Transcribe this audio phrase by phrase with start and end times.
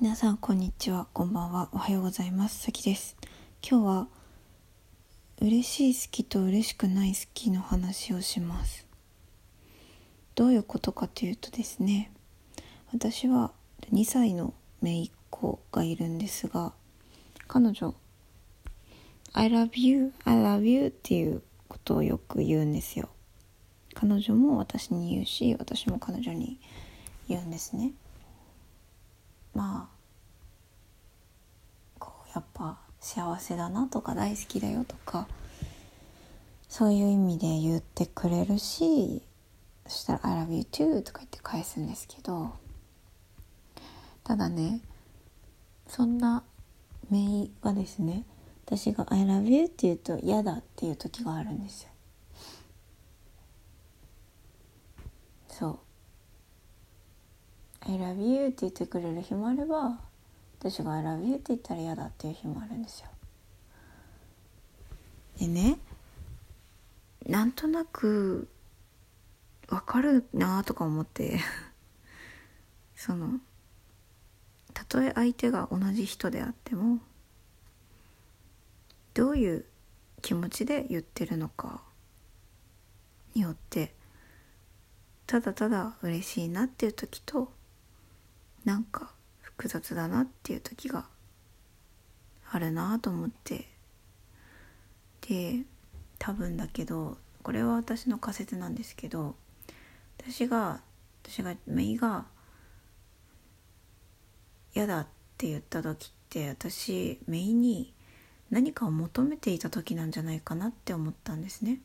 [0.00, 1.08] 皆さんこんにちは。
[1.12, 1.70] こんばんは。
[1.72, 2.62] おはようございます。
[2.62, 3.16] さきです。
[3.68, 4.08] 今日は
[5.40, 8.86] 嬉しい好きと嬉しくない好きの話をします。
[10.36, 12.12] どういうことかというとですね
[12.92, 13.50] 私は
[13.92, 16.74] 2歳の姪っ子がいるんですが
[17.48, 17.92] 彼女
[19.32, 23.08] I love you, I love you っていうことをよく言うんですよ。
[23.94, 26.60] 彼女も私に言うし私も彼女に
[27.28, 27.94] 言うんですね。
[29.58, 29.96] まあ
[31.98, 35.26] こうやっぱ幸せだなとか大好きだよとか
[36.68, 39.20] そういう意味で言ってくれるし
[39.88, 42.52] そしたら「I love you too」とか言って返すんですけど
[44.22, 44.80] ただね
[45.88, 46.44] そんな
[47.10, 48.24] メイがですね
[48.64, 51.88] 私が「I love you」って言うと嫌だっていう時があるんですよ
[55.48, 55.78] そう
[57.88, 59.98] I love you って言ってくれる日もあれば
[60.60, 63.08] 私が I love you って言ったら嫌だっていう日もあるんですよ。
[65.40, 65.78] でね
[67.26, 68.46] なんとなく
[69.68, 71.40] わかるなとか思って
[72.94, 73.40] その
[74.74, 77.00] たとえ相手が同じ人であっても
[79.14, 79.64] どういう
[80.20, 81.82] 気持ちで言ってるのか
[83.34, 83.94] によって
[85.26, 87.56] ただただ嬉しいなっていう時と
[88.68, 91.06] なんか複雑だなっていう時が
[92.52, 93.66] あるなと思って
[95.26, 95.60] で
[96.18, 99.36] 多分だけどこれは私の仮説なんですけど
[100.18, 100.82] 私が
[101.22, 102.26] 私がメイが
[104.74, 105.06] 嫌だっ
[105.38, 107.94] て言った時って私メイに
[108.50, 111.80] 何かを求めていた時なんじゃないかなって思ったんですね。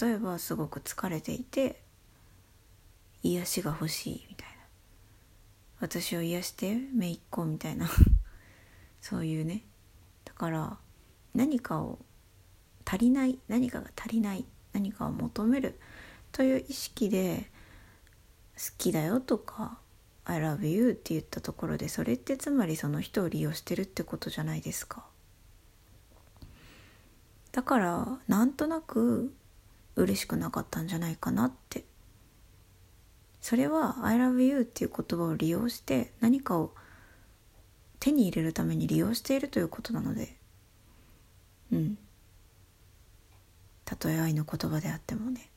[0.00, 1.82] 例えばすごく疲れていて
[3.24, 4.53] 癒しが欲しいみたいな
[5.80, 7.88] 私を癒してめいっ子みたいな。
[9.00, 9.64] そういうね。
[10.24, 10.78] だから
[11.34, 11.98] 何かを
[12.84, 15.78] 足りない何かが足りない何かを求める
[16.32, 17.50] という意識で
[18.56, 19.78] 好きだよとか
[20.24, 25.04] I love you って言ったところでそれってつまりその人を利用してるってことじゃないですか。
[27.52, 29.32] だからなんとなく
[29.96, 31.84] 嬉しくなかったんじゃないかなって。
[33.44, 36.74] それは「I love you」っていう言葉を利用して何かを
[38.00, 40.34] 手に入れるために利用しているということなので。
[41.70, 41.98] うん。
[43.84, 45.50] たとえ愛の言葉であってもね。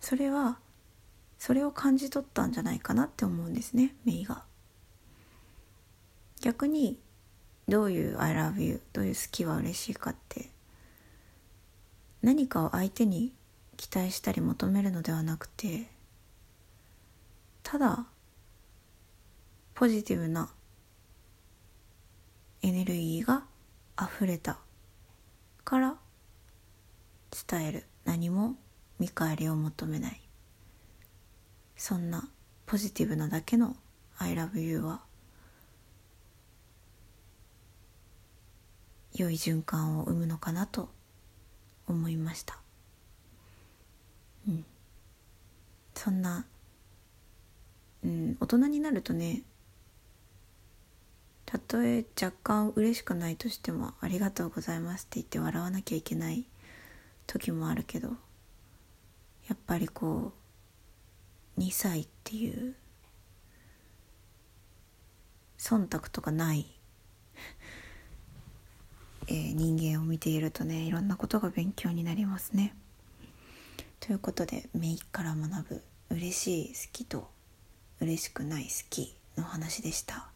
[0.00, 0.58] それは
[1.38, 4.42] それを感じ取ったんじゃないかなって思うんですねメイが。
[6.40, 6.98] 逆に
[7.68, 10.48] どういう「I love you」どういう好きは嬉しいかって
[12.22, 13.34] 何かを相手に
[13.76, 15.86] 期待したり求めるのではなくて
[17.62, 18.06] ただ
[19.74, 20.50] ポジティブな
[22.62, 23.44] エネルギーが
[24.00, 24.58] 溢れた
[25.64, 25.96] から
[27.48, 27.84] 伝える。
[28.04, 28.56] 何も
[28.98, 30.20] 見返りを求めない。
[31.76, 32.28] そんな
[32.66, 33.76] ポジティブなだけの
[34.18, 35.02] 「I love you」は
[39.14, 40.88] 良い循環を生むのかなと
[41.86, 42.58] 思いました
[44.48, 44.64] うん
[45.94, 46.46] そんな
[48.04, 49.42] うん大人になるとね
[51.46, 56.46] たとえ若干嬉しくないとしても「ありがとうございます」って言って笑わなきゃいけない
[57.26, 58.08] 時もあるけど
[59.48, 60.32] やっぱりこ
[61.56, 62.74] う2歳っていう
[65.58, 66.66] 忖度とかない
[69.28, 72.74] えー、人間を見ているとねいろんなことが勉強になりますね。
[74.00, 77.30] ということで「めいから学ぶ嬉しい好きと
[78.00, 80.28] 嬉しくない好き」の話でした。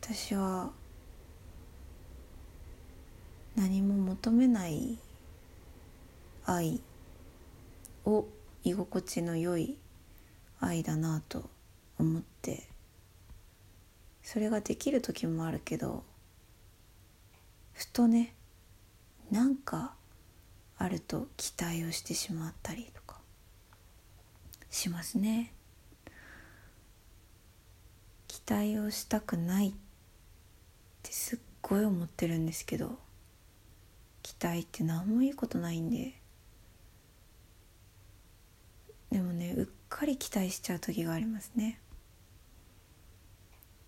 [0.00, 0.70] 私は
[3.56, 4.98] 何も求めない
[6.44, 6.80] 愛
[8.04, 8.24] を
[8.62, 9.76] 居心地の良い
[10.60, 11.50] 愛だなと
[11.98, 12.68] 思って
[14.22, 16.04] それができる時もあるけど
[17.72, 18.35] ふとね
[19.30, 19.94] なんか
[20.78, 23.18] あると期待をしてしまったりとか
[24.70, 25.52] しますね。
[28.28, 29.72] 期待をしたくないっ
[31.02, 32.98] てすっごい思ってるんですけど
[34.22, 36.14] 期待って何もいいことないんで
[39.10, 41.80] でもねうっかり期待しちゃう時がありますね。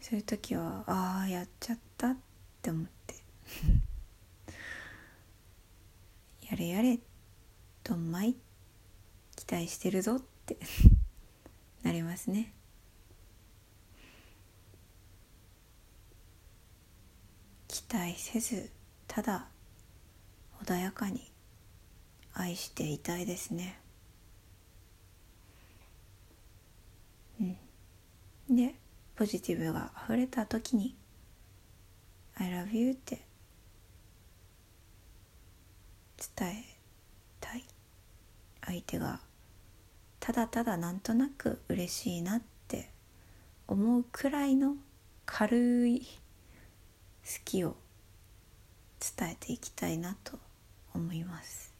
[0.00, 2.16] そういう時はああやっちゃったっ
[2.60, 3.14] て思って。
[6.50, 6.98] やれやれ
[7.82, 8.34] どんまい
[9.36, 10.58] 期待してるぞって
[11.82, 12.52] なりますね。
[17.68, 18.70] 期待せず
[19.08, 19.48] ただ
[20.62, 21.32] 穏やかに
[22.32, 23.80] 愛していたいですね。
[27.40, 28.56] うん。
[28.56, 28.74] で
[29.16, 30.96] ポジティブが溢れた時に
[32.36, 33.26] 「I love you」って
[36.18, 36.64] 伝え
[37.40, 37.64] たい
[38.64, 39.20] 相手が
[40.20, 42.90] ただただなんとなく嬉しいなって
[43.68, 44.76] 思うくらいの
[45.26, 46.06] 軽い好
[47.44, 47.76] きを
[49.16, 50.38] 伝えていきたいなと
[50.94, 51.74] 思います。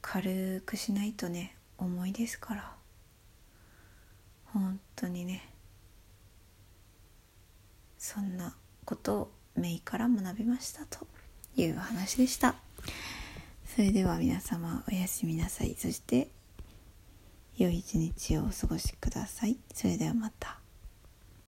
[0.00, 2.72] 軽くしないとね重いですから。
[4.52, 5.48] 本当にね。
[7.98, 11.06] そんなことをメイから学びましたと。
[11.56, 12.54] いう話でした。
[13.74, 15.74] それでは皆様おやすみなさい。
[15.78, 16.28] そして
[17.56, 19.56] 良い一日をお過ごしください。
[19.72, 20.63] それではまた。